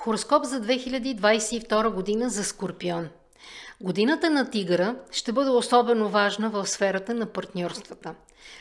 Хороскоп 0.00 0.44
за 0.44 0.60
2022 0.60 1.90
година 1.94 2.30
за 2.30 2.44
Скорпион. 2.44 3.08
Годината 3.80 4.30
на 4.30 4.50
Тигъра 4.50 4.96
ще 5.10 5.32
бъде 5.32 5.50
особено 5.50 6.08
важна 6.08 6.50
в 6.50 6.66
сферата 6.66 7.14
на 7.14 7.26
партньорствата. 7.26 8.14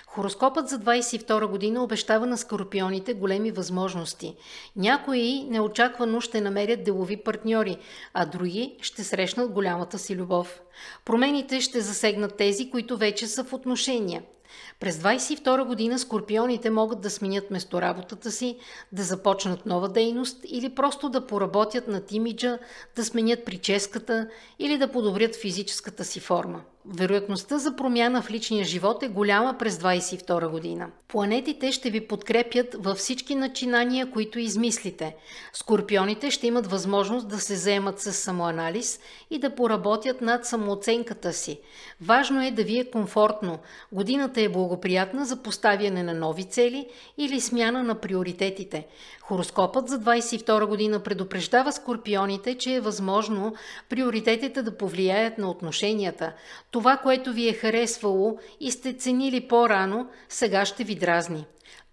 Хороскопът 0.08 0.70
за 0.70 0.80
22 0.80 1.48
година 1.48 1.84
обещава 1.84 2.26
на 2.26 2.38
скорпионите 2.38 3.14
големи 3.14 3.52
възможности. 3.52 4.36
Някои 4.76 5.44
неочаквано 5.44 6.22
ще 6.22 6.42
намерят 6.42 6.84
делови 6.84 7.18
партньори, 7.18 7.78
а 8.14 8.26
други 8.26 8.76
ще 8.82 9.04
срещнат 9.04 9.52
голямата 9.52 10.00
си 10.00 10.16
любов. 10.16 10.62
Промените 11.06 11.62
ще 11.62 11.82
засегнат 11.82 12.38
тези, 12.38 12.70
които 12.70 12.98
вече 12.98 13.28
са 13.28 13.44
в 13.44 13.54
отношения– 13.54 14.24
през 14.80 14.98
22 14.98 15.66
година 15.66 16.00
скорпионите 16.00 16.70
могат 16.70 17.02
да 17.02 17.10
сменят 17.10 17.52
местоработата 17.52 18.32
си, 18.32 18.58
да 18.92 19.04
започнат 19.04 19.66
нова 19.66 19.90
дейност 19.90 20.38
или 20.48 20.76
просто 20.76 21.10
да 21.10 21.28
поработят 21.28 21.88
над 21.88 22.12
имиджа, 22.12 22.60
да 22.96 23.06
сменят 23.06 23.46
прическата 23.46 24.30
или 24.60 24.78
да 24.78 24.92
подобрят 24.92 25.36
физическата 25.36 26.06
си 26.06 26.20
форма. 26.20 26.62
Вероятността 26.90 27.58
за 27.58 27.76
промяна 27.76 28.22
в 28.22 28.32
личния 28.32 28.66
живот 28.66 29.04
е 29.04 29.08
голяма 29.08 29.56
през 29.60 29.78
22 29.78 30.50
година. 30.50 30.90
Планетите 31.08 31.72
ще 31.72 31.90
ви 31.90 32.08
подкрепят 32.08 32.76
във 32.80 32.98
всички 32.98 33.36
начинания, 33.36 34.12
които 34.12 34.40
измислите. 34.40 35.16
Скорпионите 35.54 36.32
ще 36.32 36.48
имат 36.48 36.68
възможност 36.68 37.28
да 37.28 37.40
се 37.40 37.56
заемат 37.56 38.00
с 38.00 38.14
самоанализ 38.14 39.00
и 39.30 39.40
да 39.40 39.56
поработят 39.56 40.22
над 40.22 40.46
самооценката 40.46 41.34
си. 41.34 41.60
Важно 42.02 42.44
е 42.44 42.52
да 42.52 42.64
ви 42.64 42.80
е 42.80 42.92
комфортно. 42.92 43.60
Годината 43.92 44.42
е 44.42 44.50
благоприятна 44.50 45.26
за 45.26 45.44
поставяне 45.44 46.04
на 46.04 46.14
нови 46.14 46.44
цели 46.44 46.88
или 47.18 47.42
смяна 47.42 47.84
на 47.84 47.96
приоритетите. 47.96 48.88
Хороскопът 49.28 49.90
за 49.90 50.00
22 50.00 50.66
година 50.66 51.00
предупреждава 51.00 51.72
скорпионите, 51.72 52.58
че 52.58 52.74
е 52.74 52.82
възможно 52.82 53.54
приоритетите 53.90 54.62
да 54.62 54.78
повлияят 54.78 55.38
на 55.38 55.50
отношенията. 55.50 56.34
Това, 56.72 56.98
което 56.98 57.34
ви 57.34 57.50
е 57.50 57.54
харесвало 57.54 58.38
и 58.60 58.72
сте 58.72 58.94
ценили 58.94 59.48
по-рано, 59.48 60.08
сега 60.30 60.66
ще 60.66 60.84
ви 60.84 60.96
дразни. 60.96 61.46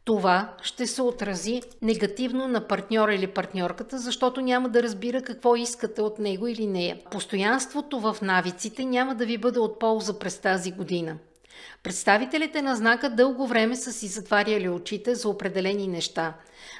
Това 0.04 0.54
ще 0.62 0.86
се 0.86 1.02
отрази 1.02 1.62
негативно 1.82 2.48
на 2.48 2.66
партньора 2.66 3.14
или 3.14 3.26
партньорката, 3.26 3.98
защото 3.98 4.40
няма 4.40 4.68
да 4.68 4.82
разбира 4.82 5.22
какво 5.22 5.56
искате 5.56 6.02
от 6.02 6.18
него 6.18 6.46
или 6.46 6.66
нея. 6.66 6.98
Постоянството 7.10 8.00
в 8.00 8.16
навиците 8.22 8.84
няма 8.84 9.14
да 9.14 9.26
ви 9.26 9.38
бъде 9.38 9.58
от 9.58 9.78
полза 9.78 10.18
през 10.18 10.38
тази 10.38 10.72
година. 10.72 11.16
Представителите 11.82 12.62
на 12.62 12.76
знака 12.76 13.10
дълго 13.10 13.46
време 13.46 13.76
са 13.76 13.92
си 13.92 14.06
затваряли 14.06 14.68
очите 14.68 15.14
за 15.14 15.28
определени 15.28 15.88
неща. 15.88 16.34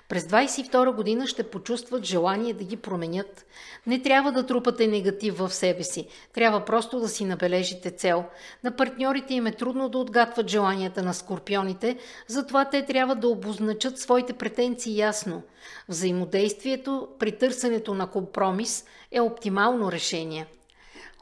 През 0.09 0.25
22 0.25 0.95
година 0.95 1.27
ще 1.27 1.51
почувстват 1.51 2.05
желание 2.05 2.53
да 2.53 2.65
ги 2.65 2.77
променят. 2.77 3.47
Не 3.87 4.03
трябва 4.03 4.33
да 4.33 4.47
трупате 4.47 4.87
негатив 4.87 5.39
в 5.39 5.55
себе 5.55 5.83
си. 5.83 6.07
Трябва 6.33 6.65
просто 6.65 7.01
да 7.01 7.09
си 7.09 7.25
набележите 7.25 7.91
цел. 7.91 8.25
На 8.65 8.77
партньорите 8.77 9.35
им 9.35 9.47
е 9.47 9.53
трудно 9.53 9.89
да 9.89 9.99
отгатват 9.99 10.51
желанията 10.51 11.03
на 11.03 11.15
скорпионите, 11.15 11.99
затова 12.27 12.65
те 12.65 12.87
трябва 12.87 13.15
да 13.15 13.29
обозначат 13.29 13.99
своите 13.99 14.33
претенции 14.33 14.99
ясно. 14.99 15.43
Взаимодействието 15.89 17.09
при 17.19 17.33
търсенето 17.33 17.95
на 17.95 18.07
компромис 18.07 18.85
е 19.13 19.21
оптимално 19.21 19.93
решение. 19.93 20.47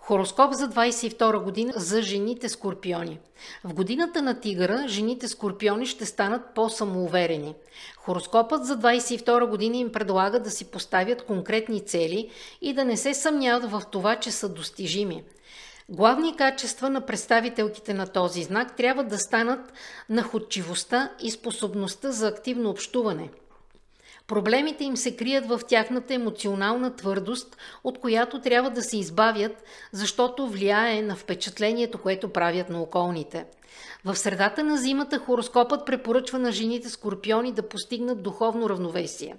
Хороскоп 0.05 0.53
за 0.53 0.69
22 0.69 1.43
година 1.43 1.73
за 1.77 2.03
жените 2.03 2.49
скорпиони. 2.49 3.19
В 3.65 3.75
годината 3.75 4.23
на 4.23 4.41
тигъра 4.41 4.85
жените 4.89 5.29
скорпиони 5.29 5.87
ще 5.87 6.07
станат 6.07 6.55
по-самоуверени. 6.55 7.55
Хороскопът 7.97 8.67
за 8.67 8.79
22 8.79 9.47
година 9.47 9.77
им 9.77 9.93
предлага 9.93 10.41
да 10.41 10.51
си 10.51 10.71
поставят 10.71 11.25
конкретни 11.25 11.81
цели 11.81 12.31
и 12.63 12.75
да 12.75 12.85
не 12.85 12.97
се 12.97 13.15
съмняват 13.15 13.71
в 13.71 13.83
това, 13.91 14.17
че 14.17 14.31
са 14.31 14.49
достижими. 14.49 15.25
Главни 15.89 16.37
качества 16.37 16.91
на 16.91 17.01
представителките 17.01 17.95
на 17.95 18.07
този 18.07 18.43
знак 18.43 18.77
трябва 18.77 19.05
да 19.05 19.19
станат 19.19 19.73
находчивостта 20.09 21.11
и 21.23 21.31
способността 21.31 22.13
за 22.13 22.29
активно 22.29 22.71
общуване– 22.71 23.31
Проблемите 24.27 24.85
им 24.85 24.97
се 24.97 25.17
крият 25.17 25.47
в 25.47 25.61
тяхната 25.69 26.15
емоционална 26.15 26.97
твърдост, 26.97 27.57
от 27.85 27.99
която 27.99 28.41
трябва 28.41 28.71
да 28.71 28.83
се 28.83 28.97
избавят, 28.97 29.65
защото 29.93 30.49
влияе 30.49 31.03
на 31.03 31.17
впечатлението, 31.17 31.99
което 31.99 32.33
правят 32.33 32.71
на 32.71 32.83
околните. 32.83 33.45
В 34.05 34.17
средата 34.17 34.65
на 34.65 34.77
зимата 34.77 35.19
хороскопът 35.19 35.87
препоръчва 35.87 36.39
на 36.39 36.53
жените 36.53 36.89
скорпиони 36.89 37.53
да 37.53 37.69
постигнат 37.69 38.23
духовно 38.23 38.71
равновесие. 38.71 39.37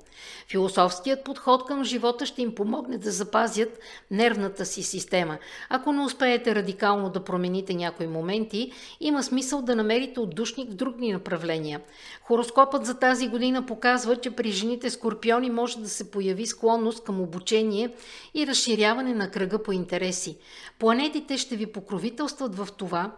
Философският 0.48 1.24
подход 1.24 1.66
към 1.66 1.84
живота 1.84 2.26
ще 2.26 2.42
им 2.42 2.56
помогне 2.56 2.98
да 2.98 3.12
запазят 3.12 3.80
нервната 4.12 4.66
си 4.66 4.84
система. 4.84 5.38
Ако 5.70 5.92
не 5.92 6.02
успеете 6.02 6.56
радикално 6.56 7.10
да 7.10 7.24
промените 7.24 7.74
някои 7.74 8.08
моменти, 8.08 8.72
има 9.00 9.24
смисъл 9.24 9.62
да 9.62 9.76
намерите 9.76 10.20
отдушник 10.20 10.72
в 10.72 10.76
други 10.76 11.12
направления. 11.12 11.82
Хороскопът 12.24 12.86
за 12.86 13.00
тази 13.00 13.28
година 13.28 13.66
показва, 13.66 14.16
че 14.16 14.32
при 14.32 14.52
жените 14.52 14.90
скорпиони 14.90 15.50
може 15.50 15.80
да 15.80 15.90
се 15.90 16.12
появи 16.12 16.48
склонност 16.48 17.04
към 17.04 17.22
обучение 17.22 17.96
и 18.34 18.48
разширяване 18.48 19.14
на 19.14 19.32
кръга 19.32 19.64
по 19.64 19.72
интереси. 19.72 20.38
Планетите 20.80 21.38
ще 21.38 21.56
ви 21.56 21.66
покровителстват 21.66 22.56
в 22.56 22.68
това, 22.78 23.12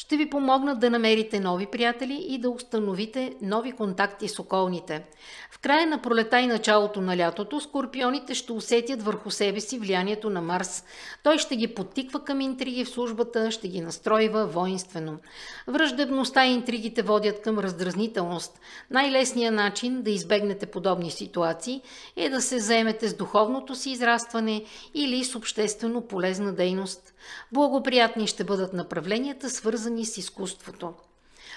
ще 0.00 0.16
ви 0.16 0.30
помогнат 0.30 0.80
да 0.80 0.90
намерите 0.90 1.40
нови 1.40 1.66
приятели 1.66 2.26
и 2.28 2.38
да 2.38 2.50
установите 2.50 3.34
нови 3.42 3.72
контакти 3.72 4.28
с 4.28 4.38
околните. 4.38 5.04
В 5.50 5.58
края 5.58 5.86
на 5.86 6.02
пролета 6.02 6.40
и 6.40 6.46
началото 6.46 7.00
на 7.00 7.16
лятото 7.16 7.60
скорпионите 7.60 8.34
ще 8.34 8.52
усетят 8.52 9.02
върху 9.02 9.30
себе 9.30 9.60
си 9.60 9.78
влиянието 9.78 10.30
на 10.30 10.40
Марс. 10.40 10.84
Той 11.22 11.38
ще 11.38 11.56
ги 11.56 11.74
подтиква 11.74 12.24
към 12.24 12.40
интриги 12.40 12.84
в 12.84 12.88
службата, 12.88 13.50
ще 13.50 13.68
ги 13.68 13.80
настройва 13.80 14.46
воинствено. 14.46 15.18
Враждебността 15.66 16.46
и 16.46 16.52
интригите 16.52 17.02
водят 17.02 17.42
към 17.42 17.58
раздразнителност. 17.58 18.60
Най-лесният 18.90 19.54
начин 19.54 20.02
да 20.02 20.10
избегнете 20.10 20.66
подобни 20.66 21.10
ситуации 21.10 21.82
е 22.16 22.28
да 22.28 22.40
се 22.40 22.58
заемете 22.58 23.08
с 23.08 23.16
духовното 23.16 23.74
си 23.74 23.90
израстване 23.90 24.64
или 24.94 25.24
с 25.24 25.36
обществено 25.36 26.02
полезна 26.02 26.52
дейност. 26.52 27.14
Благоприятни 27.52 28.26
ще 28.26 28.44
бъдат 28.44 28.72
направленията, 28.72 29.50
свързани 29.50 29.89
с 29.98 30.18
изкуството. 30.18 30.92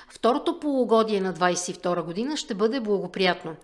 Второто 0.09 0.59
полугодие 0.59 1.21
на 1.21 1.33
22 1.33 2.01
година 2.01 2.37
ще 2.37 2.53
бъде 2.53 2.79
благоприятно. 2.79 3.55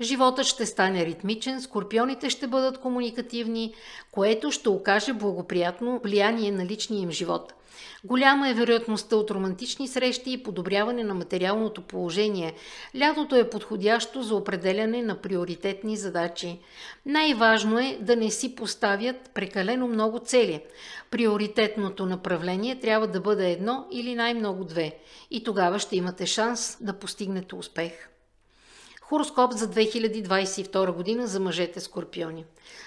Животът 0.00 0.46
ще 0.46 0.66
стане 0.66 1.06
ритмичен, 1.06 1.62
скорпионите 1.62 2.30
ще 2.30 2.46
бъдат 2.46 2.78
комуникативни, 2.78 3.74
което 4.12 4.50
ще 4.50 4.68
окаже 4.68 5.12
благоприятно 5.12 6.00
влияние 6.04 6.52
на 6.52 6.64
личния 6.64 7.02
им 7.02 7.10
живот– 7.10 7.52
Голяма 8.04 8.48
е 8.48 8.54
вероятността 8.54 9.16
от 9.16 9.30
романтични 9.30 9.88
срещи 9.88 10.32
и 10.32 10.42
подобряване 10.42 11.04
на 11.04 11.14
материалното 11.14 11.82
положение. 11.82 12.54
Лятото 12.98 13.36
е 13.36 13.50
подходящо 13.50 14.22
за 14.22 14.34
определяне 14.34 15.02
на 15.02 15.20
приоритетни 15.20 15.96
задачи. 15.96 16.58
Най-важно 17.06 17.78
е 17.78 17.98
да 18.00 18.16
не 18.16 18.30
си 18.30 18.54
поставят 18.54 19.30
прекалено 19.34 19.88
много 19.88 20.18
цели. 20.18 20.60
Приоритетното 21.10 22.06
направление 22.06 22.80
трябва 22.80 23.06
да 23.06 23.20
бъде 23.20 23.50
едно 23.50 23.86
или 23.90 24.14
най-много 24.14 24.64
две. 24.64 24.98
И 25.30 25.44
тогава 25.44 25.78
ще 25.78 25.96
имате 25.96 26.26
шанс 26.26 26.76
да 26.80 26.92
постигнете 26.92 27.54
успех. 27.54 28.08
Хороскоп 29.08 29.52
за 29.52 29.68
2022 29.68 30.92
година 30.92 31.26
за 31.26 31.40
мъжете 31.40 31.80
скорпиони. 31.80 32.44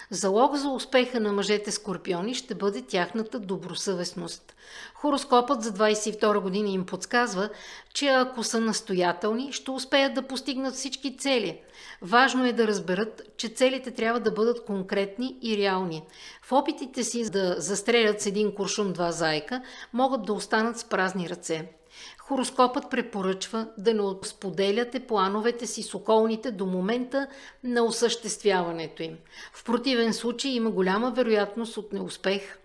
Залог 0.10 0.56
за 0.56 0.70
успеха 0.70 1.20
на 1.20 1.34
мъжете 1.34 1.72
скорпиони 1.72 2.36
ще 2.36 2.56
бъде 2.56 2.82
тяхната 2.82 3.40
добросъвестност. 3.40 4.56
Хороскопът 4.94 5.64
за 5.64 5.72
22 5.72 6.40
година 6.40 6.70
им 6.70 6.86
подсказва, 6.86 7.50
че 7.94 8.08
ако 8.08 8.44
са 8.44 8.62
настоятелни, 8.62 9.54
ще 9.54 9.72
успеят 9.72 10.14
да 10.14 10.28
постигнат 10.28 10.76
всички 10.76 11.18
цели. 11.18 11.62
Важно 12.02 12.46
е 12.46 12.54
да 12.54 12.68
разберат, 12.68 13.22
че 13.38 13.50
целите 13.50 13.92
трябва 13.92 14.20
да 14.20 14.32
бъдат 14.32 14.66
конкретни 14.66 15.38
и 15.42 15.58
реални. 15.58 16.04
В 16.44 16.52
опитите 16.52 17.04
си 17.04 17.30
да 17.30 17.56
застрелят 17.58 18.22
с 18.22 18.26
един 18.26 18.56
куршум 18.56 18.94
два 18.94 19.12
зайка, 19.12 19.62
могат 19.94 20.26
да 20.26 20.34
останат 20.34 20.80
с 20.80 20.84
празни 20.84 21.30
ръце. 21.30 21.79
Хороскопът 22.18 22.90
препоръчва 22.90 23.68
да 23.78 23.94
не 23.94 24.04
споделяте 24.24 25.00
плановете 25.00 25.68
си 25.68 25.84
с 25.84 25.96
околните 25.96 26.52
до 26.52 26.66
момента 26.66 27.28
на 27.64 27.84
осъществяването 27.84 29.04
им. 29.04 29.18
В 29.54 29.64
противен 29.64 30.14
случай 30.14 30.52
има 30.52 30.72
голяма 30.72 31.12
вероятност 31.12 31.78
от 31.78 31.94
неуспех. 31.94 32.60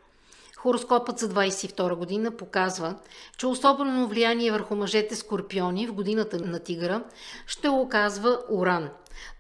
Хороскопът 0.57 1.19
за 1.19 1.29
22 1.29 1.95
година 1.95 2.31
показва, 2.31 2.95
че 3.37 3.47
особено 3.47 4.09
влияние 4.09 4.53
върху 4.53 4.77
мъжете 4.77 5.17
скорпиони 5.17 5.87
в 5.87 5.93
годината 5.93 6.39
на 6.39 6.59
тигра 6.59 7.03
ще 7.47 7.69
оказва 7.69 8.39
Уран. 8.49 8.89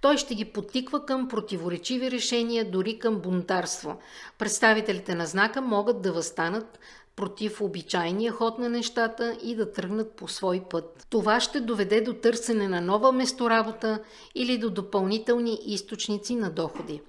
Той 0.01 0.17
ще 0.17 0.35
ги 0.35 0.45
потиква 0.45 1.07
към 1.07 1.29
противоречиви 1.29 2.11
решения, 2.11 2.71
дори 2.71 2.99
към 2.99 3.19
бунтарство. 3.19 3.97
Представителите 4.39 5.15
на 5.15 5.27
знака 5.27 5.61
могат 5.61 6.03
да 6.03 6.13
възстанат 6.13 6.79
против 7.17 7.61
обичайния 7.61 8.33
ход 8.33 8.59
на 8.59 8.69
нещата 8.69 9.37
и 9.43 9.57
да 9.57 9.73
тръгнат 9.73 10.13
по 10.13 10.29
свой 10.29 10.63
път. 10.71 11.07
Това 11.11 11.41
ще 11.41 11.61
доведе 11.61 12.01
до 12.01 12.13
търсене 12.13 12.69
на 12.69 12.81
нова 12.81 13.13
месторабота 13.13 13.99
или 14.35 14.59
до 14.59 14.71
допълнителни 14.71 15.59
източници 15.67 16.35
на 16.35 16.51
доходи. 16.51 17.01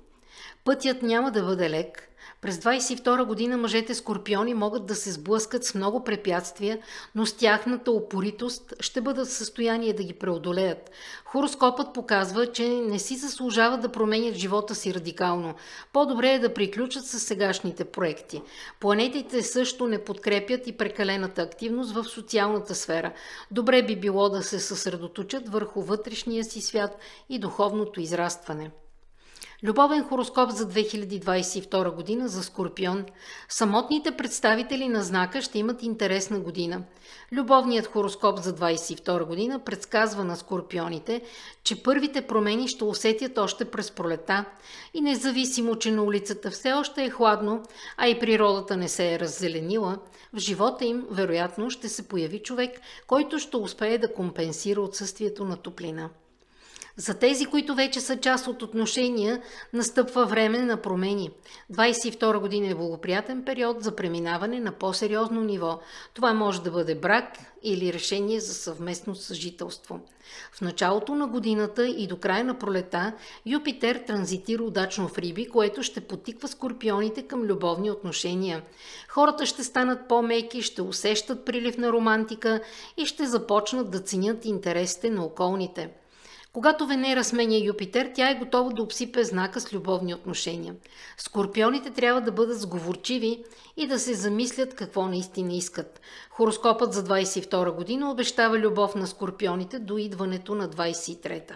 Пътят 0.63 1.01
няма 1.01 1.31
да 1.31 1.43
бъде 1.43 1.69
лек, 1.69 2.09
през 2.45 2.57
22 2.57 3.25
година 3.25 3.57
мъжете 3.57 3.95
скорпиони 3.95 4.53
могат 4.53 4.85
да 4.85 4.95
се 4.95 5.11
сблъскат 5.11 5.63
с 5.63 5.75
много 5.75 6.03
препятствия, 6.03 6.79
но 7.15 7.25
с 7.25 7.33
тяхната 7.33 7.91
опоритост 7.91 8.73
ще 8.79 9.01
бъдат 9.01 9.27
в 9.27 9.33
състояние 9.33 9.93
да 9.93 10.03
ги 10.03 10.13
преодолеят. 10.13 10.91
Хороскопът 11.25 11.93
показва, 11.93 12.51
че 12.51 12.69
не 12.69 12.99
си 12.99 13.15
заслужават 13.15 13.81
да 13.81 13.91
променят 13.91 14.35
живота 14.35 14.75
си 14.75 14.93
радикално. 14.93 15.53
По-добре 15.93 16.33
е 16.33 16.39
да 16.39 16.53
приключат 16.53 17.05
с 17.05 17.19
сегашните 17.19 17.85
проекти. 17.85 18.41
Планетите 18.79 19.43
също 19.43 19.87
не 19.87 20.03
подкрепят 20.03 20.67
и 20.67 20.77
прекалената 20.77 21.41
активност 21.41 21.91
в 21.91 22.03
социалната 22.03 22.75
сфера. 22.75 23.13
Добре 23.51 23.83
би 23.83 23.95
било 23.95 24.29
да 24.29 24.43
се 24.43 24.59
съсредоточат 24.59 25.49
върху 25.49 25.81
вътрешния 25.81 26.43
си 26.43 26.61
свят 26.61 26.97
и 27.29 27.39
духовното 27.39 28.01
израстване. 28.01 28.71
Любовен 29.63 30.03
хороскоп 30.03 30.49
за 30.49 30.69
2022 30.69 31.95
година 31.95 32.27
за 32.27 32.43
Скорпион. 32.43 33.05
Самотните 33.49 34.11
представители 34.11 34.87
на 34.87 35.03
знака 35.03 35.41
ще 35.41 35.59
имат 35.59 35.83
интересна 35.83 36.39
година. 36.39 36.83
Любовният 37.31 37.87
хороскоп 37.87 38.39
за 38.39 38.55
2022 38.55 39.23
година 39.23 39.59
предсказва 39.59 40.23
на 40.23 40.35
скорпионите, 40.35 41.21
че 41.63 41.83
първите 41.83 42.21
промени 42.21 42.67
ще 42.67 42.83
усетят 42.83 43.37
още 43.37 43.65
през 43.65 43.91
пролета 43.91 44.45
и 44.93 45.01
независимо, 45.01 45.75
че 45.75 45.91
на 45.91 46.03
улицата 46.03 46.51
все 46.51 46.73
още 46.73 47.03
е 47.03 47.09
хладно, 47.09 47.63
а 47.97 48.07
и 48.07 48.19
природата 48.19 48.77
не 48.77 48.87
се 48.87 49.13
е 49.13 49.19
раззеленила, 49.19 49.99
в 50.33 50.37
живота 50.37 50.85
им 50.85 51.05
вероятно 51.11 51.69
ще 51.69 51.89
се 51.89 52.07
появи 52.07 52.43
човек, 52.43 52.81
който 53.07 53.39
ще 53.39 53.57
успее 53.57 53.97
да 53.97 54.13
компенсира 54.13 54.81
отсъствието 54.81 55.45
на 55.45 55.57
топлина. 55.57 56.09
За 56.97 57.13
тези, 57.13 57.45
които 57.45 57.75
вече 57.75 58.01
са 58.01 58.17
част 58.17 58.47
от 58.47 58.61
отношения, 58.61 59.41
настъпва 59.73 60.25
време 60.25 60.59
на 60.59 60.77
промени. 60.77 61.31
22 61.73 62.39
година 62.39 62.67
е 62.67 62.75
благоприятен 62.75 63.43
период 63.45 63.83
за 63.83 63.95
преминаване 63.95 64.59
на 64.59 64.71
по-сериозно 64.71 65.41
ниво. 65.41 65.79
Това 66.13 66.33
може 66.33 66.61
да 66.61 66.71
бъде 66.71 66.95
брак 66.95 67.37
или 67.63 67.93
решение 67.93 68.39
за 68.39 68.53
съвместно 68.53 69.15
съжителство. 69.15 69.99
В 70.51 70.61
началото 70.61 71.15
на 71.15 71.27
годината 71.27 71.87
и 71.87 72.07
до 72.07 72.17
края 72.17 72.43
на 72.43 72.59
пролета 72.59 73.13
Юпитер 73.45 73.95
транзитира 74.07 74.63
удачно 74.63 75.07
в 75.07 75.17
Риби, 75.17 75.49
което 75.49 75.83
ще 75.83 76.01
потиква 76.01 76.47
скорпионите 76.47 77.21
към 77.21 77.41
любовни 77.43 77.91
отношения. 77.91 78.61
Хората 79.09 79.45
ще 79.45 79.63
станат 79.63 80.07
по-меки, 80.07 80.61
ще 80.61 80.81
усещат 80.81 81.45
прилив 81.45 81.77
на 81.77 81.91
романтика 81.91 82.61
и 82.97 83.05
ще 83.05 83.25
започнат 83.25 83.91
да 83.91 83.99
ценят 83.99 84.45
интересите 84.45 85.09
на 85.09 85.25
околните. 85.25 85.89
Когато 86.55 86.87
Венера 86.87 87.23
сменя 87.23 87.57
Юпитер, 87.57 88.11
тя 88.13 88.29
е 88.29 88.35
готова 88.35 88.69
да 88.69 88.83
обсипе 88.83 89.23
знака 89.23 89.61
с 89.61 89.73
любовни 89.73 90.13
отношения. 90.13 90.75
Скорпионите 91.17 91.91
трябва 91.91 92.21
да 92.21 92.31
бъдат 92.31 92.61
сговорчиви 92.61 93.43
и 93.77 93.87
да 93.87 93.99
се 93.99 94.13
замислят 94.13 94.75
какво 94.75 95.07
наистина 95.07 95.53
искат. 95.53 96.01
Хороскопът 96.29 96.93
за 96.93 97.03
22 97.03 97.71
година 97.71 98.11
обещава 98.11 98.57
любов 98.57 98.95
на 98.95 99.07
скорпионите 99.07 99.79
до 99.79 99.97
идването 99.97 100.55
на 100.55 100.69
23-та. 100.69 101.55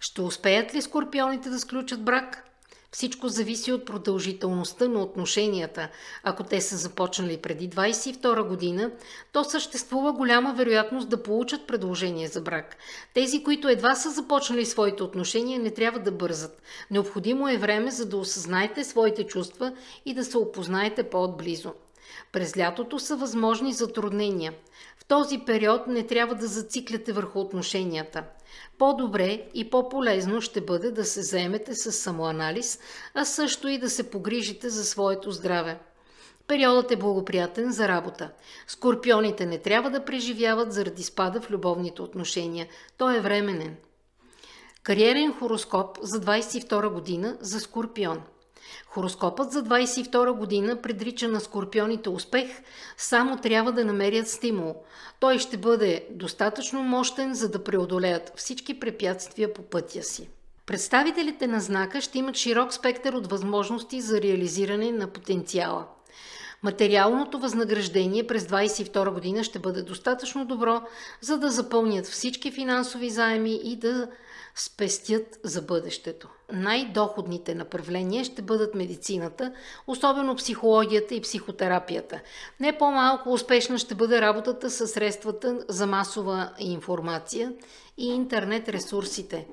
Ще 0.00 0.22
успеят 0.22 0.74
ли 0.74 0.82
скорпионите 0.82 1.50
да 1.50 1.58
сключат 1.58 2.04
брак? 2.04 2.47
Всичко 2.92 3.28
зависи 3.28 3.72
от 3.72 3.84
продължителността 3.84 4.88
на 4.88 5.02
отношенията. 5.02 5.88
Ако 6.22 6.44
те 6.44 6.60
са 6.60 6.76
започнали 6.76 7.36
преди 7.36 7.70
22 7.70 8.48
година, 8.48 8.90
то 9.32 9.44
съществува 9.44 10.12
голяма 10.12 10.54
вероятност 10.54 11.08
да 11.08 11.22
получат 11.22 11.66
предложение 11.66 12.28
за 12.28 12.40
брак. 12.40 12.76
Тези, 13.14 13.44
които 13.44 13.68
едва 13.68 13.94
са 13.94 14.10
започнали 14.10 14.66
своите 14.66 15.02
отношения, 15.02 15.60
не 15.60 15.70
трябва 15.70 16.00
да 16.00 16.12
бързат. 16.12 16.62
Необходимо 16.90 17.48
е 17.48 17.56
време, 17.56 17.90
за 17.90 18.06
да 18.06 18.16
осъзнаете 18.16 18.84
своите 18.84 19.26
чувства 19.26 19.72
и 20.06 20.14
да 20.14 20.24
се 20.24 20.38
опознаете 20.38 21.02
по-отблизо. 21.02 21.72
През 22.32 22.56
лятото 22.56 22.98
са 22.98 23.16
възможни 23.16 23.72
затруднения. 23.72 24.52
Този 25.08 25.38
период 25.38 25.86
не 25.86 26.06
трябва 26.06 26.34
да 26.34 26.46
зацикляте 26.46 27.12
върху 27.12 27.40
отношенията. 27.40 28.24
По-добре 28.78 29.48
и 29.54 29.70
по-полезно 29.70 30.40
ще 30.40 30.60
бъде 30.60 30.90
да 30.90 31.04
се 31.04 31.22
заемете 31.22 31.74
с 31.74 31.92
самоанализ, 31.92 32.78
а 33.14 33.24
също 33.24 33.68
и 33.68 33.78
да 33.78 33.90
се 33.90 34.10
погрижите 34.10 34.68
за 34.70 34.84
своето 34.84 35.30
здраве. 35.30 35.78
Периодът 36.46 36.90
е 36.90 36.96
благоприятен 36.96 37.72
за 37.72 37.88
работа. 37.88 38.30
Скорпионите 38.66 39.46
не 39.46 39.58
трябва 39.58 39.90
да 39.90 40.04
преживяват 40.04 40.72
заради 40.72 41.02
спада 41.02 41.40
в 41.40 41.50
любовните 41.50 42.02
отношения. 42.02 42.66
Той 42.96 43.16
е 43.16 43.20
временен. 43.20 43.76
Кариерен 44.82 45.32
хороскоп 45.32 45.98
за 46.02 46.20
22 46.20 46.92
година 46.92 47.36
за 47.40 47.60
Скорпион– 47.60 48.22
Хороскопът 48.86 49.52
за 49.52 49.64
22 49.64 50.32
година 50.32 50.82
предрича 50.82 51.28
на 51.28 51.40
скорпионите 51.40 52.08
успех, 52.08 52.48
само 52.96 53.36
трябва 53.36 53.72
да 53.72 53.84
намерят 53.84 54.28
стимул. 54.28 54.76
Той 55.20 55.38
ще 55.38 55.56
бъде 55.56 56.06
достатъчно 56.10 56.82
мощен, 56.82 57.34
за 57.34 57.48
да 57.48 57.64
преодолеят 57.64 58.32
всички 58.36 58.80
препятствия 58.80 59.54
по 59.54 59.62
пътя 59.62 60.02
си. 60.02 60.28
Представителите 60.66 61.46
на 61.46 61.60
знака 61.60 62.00
ще 62.00 62.18
имат 62.18 62.36
широк 62.36 62.72
спектър 62.72 63.12
от 63.12 63.30
възможности 63.30 64.00
за 64.00 64.20
реализиране 64.22 64.92
на 64.92 65.06
потенциала. 65.06 65.86
Материалното 66.62 67.38
възнаграждение 67.38 68.26
през 68.26 68.44
22 68.44 69.12
година 69.12 69.44
ще 69.44 69.58
бъде 69.58 69.82
достатъчно 69.82 70.44
добро, 70.44 70.82
за 71.20 71.38
да 71.38 71.50
запълнят 71.50 72.06
всички 72.06 72.50
финансови 72.50 73.10
заеми 73.10 73.60
и 73.64 73.76
да 73.76 74.08
спестят 74.60 75.38
за 75.44 75.62
бъдещето. 75.62 76.28
Най-доходните 76.52 77.54
направления 77.54 78.24
ще 78.24 78.42
бъдат 78.42 78.74
медицината, 78.74 79.52
особено 79.86 80.36
психологията 80.36 81.14
и 81.14 81.20
психотерапията. 81.20 82.20
Не 82.60 82.78
по-малко 82.78 83.32
успешна 83.32 83.78
ще 83.78 83.94
бъде 83.94 84.20
работата 84.20 84.70
с 84.70 84.86
средствата 84.86 85.64
за 85.68 85.86
масова 85.86 86.52
информация 86.58 87.52
и 87.98 88.06
интернет 88.06 88.68
ресурсите. 88.68 89.46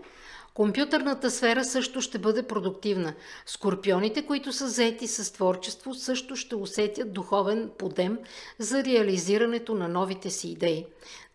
Компютърната 0.54 1.32
сфера 1.32 1.66
също 1.66 2.02
ще 2.02 2.20
бъде 2.20 2.44
продуктивна. 2.44 3.14
Скорпионите, 3.46 4.26
които 4.26 4.54
са 4.54 4.68
заети 4.68 5.08
с 5.08 5.34
творчество, 5.34 5.94
също 5.94 6.36
ще 6.36 6.56
усетят 6.56 7.14
духовен 7.14 7.70
подем 7.78 8.20
за 8.60 8.84
реализирането 8.84 9.76
на 9.76 9.88
новите 9.88 10.30
си 10.30 10.50
идеи. 10.50 10.86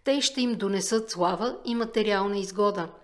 Те 0.05 0.21
ще 0.21 0.41
им 0.41 0.55
донесат 0.55 1.11
слава 1.11 1.57
и 1.65 1.75
материална 1.75 2.39
изгода– 2.39 2.89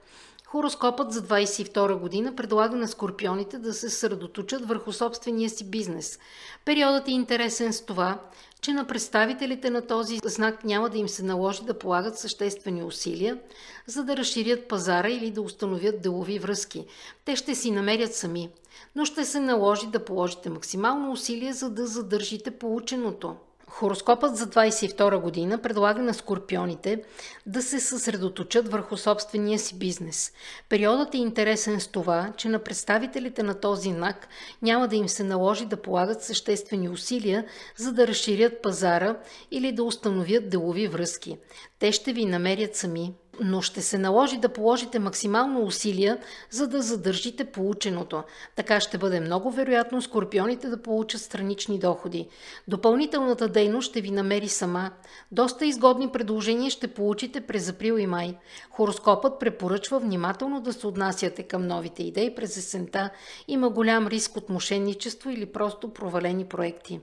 Хороскопът 0.57 1.13
за 1.13 1.23
22 1.23 1.99
година 1.99 2.37
предлага 2.37 2.77
на 2.77 2.89
скорпионите 2.89 3.59
да 3.59 3.75
се 3.75 3.91
съсредоточат 3.91 4.69
върху 4.69 4.93
собствения 4.93 5.51
си 5.51 5.71
бизнес. 5.71 6.19
Периодът 6.65 7.09
е 7.09 7.11
интересен 7.11 7.73
с 7.73 7.87
това, 7.87 8.21
че 8.61 8.73
на 8.73 8.87
представителите 8.87 9.71
на 9.71 9.87
този 9.87 10.19
знак 10.25 10.65
няма 10.65 10.89
да 10.89 10.99
им 10.99 11.09
се 11.09 11.23
наложи 11.23 11.65
да 11.65 11.79
полагат 11.79 12.19
съществени 12.19 12.83
усилия, 12.83 13.39
за 13.87 14.05
да 14.05 14.17
разширят 14.17 14.69
пазара 14.69 15.09
или 15.09 15.31
да 15.31 15.43
установят 15.43 16.03
делови 16.03 16.39
връзки. 16.39 16.87
Те 17.25 17.37
ще 17.37 17.55
си 17.55 17.71
намерят 17.71 18.15
сами, 18.15 18.51
но 18.95 19.05
ще 19.05 19.25
се 19.25 19.41
наложи 19.41 19.87
да 19.87 20.05
положите 20.05 20.51
максимално 20.51 21.13
усилие, 21.13 21.53
за 21.53 21.71
да 21.71 21.87
задържите 21.87 22.51
полученото. 22.51 23.37
Хороскопът 23.71 24.37
за 24.37 24.47
22 24.47 25.21
година 25.21 25.59
предлага 25.59 26.03
на 26.03 26.15
скорпионите 26.15 27.03
да 27.47 27.63
се 27.63 27.81
съсредоточат 27.81 28.69
върху 28.69 28.97
собствения 28.97 29.59
си 29.59 29.79
бизнес. 29.79 30.33
Периодът 30.69 31.15
е 31.15 31.19
интересен 31.19 31.81
с 31.81 31.87
това, 31.87 32.33
че 32.37 32.49
на 32.49 32.59
представителите 32.59 33.43
на 33.43 33.61
този 33.61 33.93
знак 33.93 34.29
няма 34.63 34.89
да 34.89 34.97
им 34.97 35.09
се 35.09 35.25
наложи 35.25 35.67
да 35.67 35.83
полагат 35.83 36.23
съществени 36.23 36.89
усилия, 36.89 37.45
за 37.77 37.93
да 37.93 38.07
разширят 38.07 38.63
пазара 38.63 39.17
или 39.51 39.73
да 39.73 39.85
установят 39.85 40.51
делови 40.51 40.89
връзки. 40.89 41.39
Те 41.79 41.93
ще 41.93 42.13
ви 42.13 42.25
намерят 42.25 42.77
сами 42.77 43.15
но 43.41 43.63
ще 43.63 43.83
се 43.83 43.99
наложи 43.99 44.37
да 44.37 44.49
положите 44.49 44.99
максимално 44.99 45.63
усилия, 45.63 46.19
за 46.51 46.67
да 46.67 46.83
задържите 46.83 47.45
полученото. 47.45 48.23
Така 48.57 48.81
ще 48.81 48.99
бъде 48.99 49.21
много 49.21 49.51
вероятно 49.51 50.03
скорпионите 50.03 50.69
да 50.69 50.83
получат 50.83 51.21
странични 51.21 51.79
доходи. 51.79 52.29
Допълнителната 52.69 53.49
дейност 53.49 53.89
ще 53.89 54.01
ви 54.01 54.11
намери 54.11 54.49
сама. 54.49 54.91
Доста 55.33 55.67
изгодни 55.67 56.09
предложения 56.09 56.71
ще 56.71 56.89
получите 56.89 57.41
през 57.41 57.69
април 57.69 57.99
и 57.99 58.07
май. 58.07 58.37
Хороскопът 58.71 59.41
препоръчва 59.41 59.99
внимателно 59.99 60.61
да 60.61 60.73
се 60.73 60.87
отнасяте 60.87 61.43
към 61.43 61.67
новите 61.67 62.03
идеи 62.03 62.35
през 62.35 62.57
есента. 62.57 63.11
Има 63.49 63.71
голям 63.71 64.07
риск 64.07 64.37
от 64.37 64.49
мошенничество 64.49 65.31
или 65.31 65.47
просто 65.47 65.93
провалени 65.93 66.45
проекти. 66.45 67.01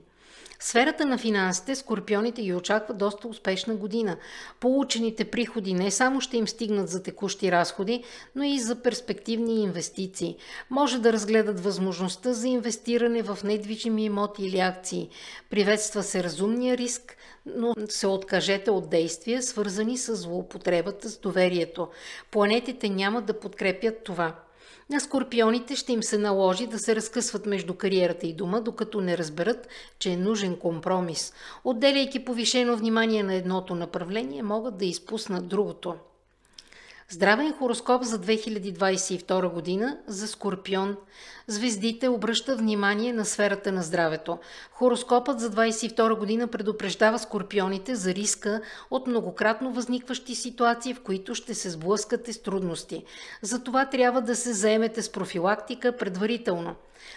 Сферата 0.64 1.06
на 1.06 1.18
финансите 1.18 1.74
скорпионите 1.74 2.42
ги 2.42 2.54
очаква 2.54 2.94
доста 2.94 3.28
успешна 3.28 3.74
година. 3.74 4.16
Получените 4.60 5.24
приходи 5.24 5.74
не 5.74 5.90
само 5.90 6.20
ще 6.20 6.36
им 6.36 6.48
стигнат 6.48 6.88
за 6.88 7.02
текущи 7.02 7.52
разходи, 7.52 8.04
но 8.34 8.42
и 8.42 8.58
за 8.58 8.82
перспективни 8.82 9.62
инвестиции. 9.62 10.36
Може 10.70 10.98
да 10.98 11.12
разгледат 11.12 11.60
възможността 11.60 12.32
за 12.32 12.48
инвестиране 12.48 13.22
в 13.22 13.38
недвижими 13.44 14.04
имоти 14.04 14.44
или 14.44 14.58
акции. 14.58 15.08
Приветства 15.50 16.02
се 16.02 16.24
разумния 16.24 16.76
риск, 16.76 17.16
но 17.46 17.74
се 17.88 18.06
откажете 18.06 18.70
от 18.70 18.90
действия, 18.90 19.42
свързани 19.42 19.98
с 19.98 20.16
злоупотребата 20.16 21.08
с 21.08 21.18
доверието. 21.18 21.88
Планетите 22.30 22.88
няма 22.88 23.22
да 23.22 23.40
подкрепят 23.40 24.04
това. 24.04 24.34
На 24.90 25.00
скорпионите 25.00 25.76
ще 25.76 25.92
им 25.92 26.02
се 26.02 26.18
наложи 26.18 26.66
да 26.66 26.78
се 26.78 26.96
разкъсват 26.96 27.46
между 27.46 27.74
кариерата 27.74 28.26
и 28.26 28.34
дома, 28.34 28.60
докато 28.60 29.00
не 29.00 29.18
разберат, 29.18 29.68
че 29.98 30.10
е 30.10 30.16
нужен 30.16 30.56
компромис. 30.56 31.32
Отделяйки 31.64 32.24
повишено 32.24 32.76
внимание 32.76 33.22
на 33.22 33.34
едното 33.34 33.74
направление, 33.74 34.42
могат 34.42 34.78
да 34.78 34.84
изпуснат 34.84 35.48
другото. 35.48 35.94
Здравен 37.08 37.52
хороскоп 37.52 38.02
за 38.02 38.18
2022 38.18 39.48
година 39.48 39.98
за 40.06 40.28
Скорпион. 40.28 40.96
Звездите 41.46 42.08
обръща 42.08 42.56
внимание 42.56 43.12
на 43.12 43.24
сферата 43.24 43.72
на 43.72 43.82
здравето. 43.82 44.38
Хороскопът 44.70 45.40
за 45.40 45.50
2022 45.50 46.18
година 46.18 46.46
предупреждава 46.46 47.18
скорпионите 47.18 47.94
за 47.94 48.14
риска 48.14 48.60
от 48.90 49.06
многократно 49.06 49.72
възникващи 49.72 50.34
ситуации, 50.34 50.94
в 50.94 51.00
които 51.00 51.34
ще 51.34 51.54
се 51.54 51.70
сблъскате 51.70 52.32
с 52.32 52.42
трудности. 52.42 53.04
Затова 53.42 53.86
трябва 53.86 54.22
да 54.22 54.36
се 54.36 54.52
заемете 54.52 55.02
с 55.02 55.12
профилактика 55.12 55.96
предварително 55.96 56.74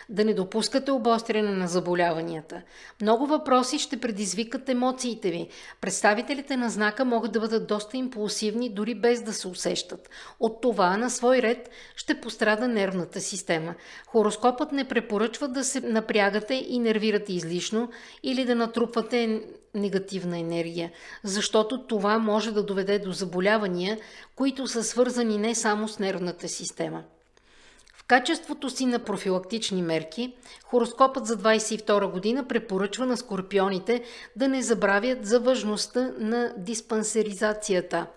да 0.09 0.25
не 0.25 0.33
допускате 0.33 0.91
обостряне 0.91 1.51
на 1.51 1.67
заболяванията. 1.67 2.61
Много 3.01 3.27
въпроси 3.27 3.79
ще 3.79 3.99
предизвикат 3.99 4.69
емоциите 4.69 5.31
ви. 5.31 5.47
Представителите 5.81 6.57
на 6.57 6.69
знака 6.69 7.05
могат 7.05 7.31
да 7.31 7.39
бъдат 7.39 7.67
доста 7.67 7.97
импулсивни, 7.97 8.69
дори 8.69 8.95
без 8.95 9.21
да 9.21 9.33
се 9.33 9.47
усещат. 9.47 9.76
От 10.39 10.61
това 10.61 10.97
на 10.97 11.09
свой 11.09 11.41
ред 11.41 11.69
ще 11.95 12.21
пострада 12.21 12.67
нервната 12.67 13.21
система. 13.21 13.75
Хороскопът 14.07 14.71
не 14.71 14.87
препоръчва 14.87 15.47
да 15.47 15.63
се 15.63 15.79
напрягате 15.79 16.65
и 16.67 16.79
нервирате 16.79 17.33
излишно 17.33 17.89
или 18.23 18.45
да 18.45 18.55
натрупвате 18.55 19.41
негативна 19.73 20.39
енергия, 20.39 20.91
защото 21.23 21.87
това 21.87 22.19
може 22.19 22.51
да 22.51 22.63
доведе 22.63 22.99
до 22.99 23.11
заболявания, 23.11 23.97
които 24.35 24.67
са 24.67 24.83
свързани 24.83 25.37
не 25.37 25.55
само 25.55 25.87
с 25.87 25.99
нервната 25.99 26.47
система 26.47 27.03
качеството 28.07 28.69
си 28.69 28.85
на 28.85 28.99
профилактични 28.99 29.81
мерки, 29.81 30.33
хороскопът 30.63 31.25
за 31.25 31.37
22 31.37 32.11
година 32.11 32.47
препоръчва 32.47 33.05
на 33.05 33.17
скорпионите 33.17 34.03
да 34.35 34.47
не 34.47 34.61
забравят 34.61 35.25
за 35.25 35.39
важността 35.39 36.11
на 36.19 36.53
диспансеризацията. 36.57 38.07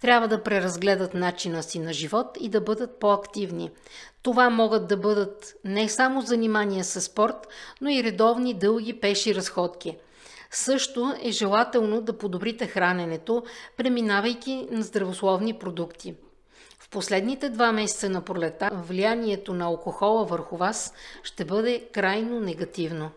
Трябва 0.00 0.28
да 0.28 0.42
преразгледат 0.42 1.14
начина 1.14 1.62
си 1.62 1.78
на 1.78 1.92
живот 1.92 2.26
и 2.40 2.48
да 2.48 2.60
бъдат 2.60 3.00
по-активни. 3.00 3.70
Това 4.22 4.50
могат 4.50 4.88
да 4.88 4.96
бъдат 4.96 5.54
не 5.64 5.88
само 5.88 6.20
занимания 6.20 6.84
с 6.84 7.00
спорт, 7.00 7.48
но 7.80 7.90
и 7.90 8.04
редовни 8.04 8.54
дълги 8.54 9.00
пеши 9.00 9.34
разходки. 9.34 9.96
Също 10.50 11.14
е 11.22 11.30
желателно 11.30 12.00
да 12.00 12.18
подобрите 12.18 12.66
храненето, 12.66 13.42
преминавайки 13.76 14.66
на 14.70 14.82
здравословни 14.82 15.58
продукти 15.58 16.14
последните 16.90 17.50
два 17.50 17.72
месеца 17.72 18.08
на 18.08 18.20
пролета 18.20 18.70
влиянието 18.72 19.54
на 19.54 19.64
алкохола 19.64 20.24
върху 20.24 20.56
вас 20.56 20.94
ще 21.22 21.44
бъде 21.44 21.84
крайно 21.92 22.40
негативно. 22.40 23.10